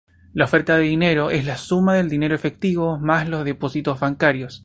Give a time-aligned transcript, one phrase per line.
[0.33, 4.59] La oferta de dinero es la suma del dinero efectivo más los depósitos bancarios.